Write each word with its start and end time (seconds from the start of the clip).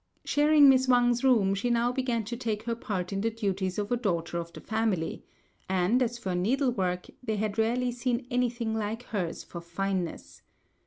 Sharing 0.25 0.67
Miss 0.67 0.87
Wang's 0.87 1.23
room, 1.23 1.53
she 1.53 1.69
now 1.69 1.91
began 1.91 2.23
to 2.25 2.35
take 2.35 2.63
her 2.63 2.73
part 2.73 3.13
in 3.13 3.21
the 3.21 3.29
duties 3.29 3.77
of 3.77 3.91
a 3.91 3.95
daughter 3.95 4.39
of 4.39 4.51
the 4.51 4.59
family; 4.59 5.23
and 5.69 6.01
as 6.01 6.17
for 6.17 6.33
needlework, 6.33 7.05
they 7.21 7.35
had 7.35 7.59
rarely 7.59 7.91
seen 7.91 8.25
anything 8.31 8.73
like 8.73 9.03
hers 9.03 9.43
for 9.43 9.61
fineness. 9.61 10.41